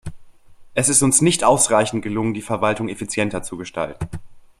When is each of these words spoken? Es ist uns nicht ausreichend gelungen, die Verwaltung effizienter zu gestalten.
Es 0.73 0.89
ist 0.89 1.03
uns 1.03 1.21
nicht 1.21 1.43
ausreichend 1.43 2.01
gelungen, 2.01 2.33
die 2.33 2.41
Verwaltung 2.41 2.89
effizienter 2.89 3.43
zu 3.43 3.55
gestalten. 3.55 4.09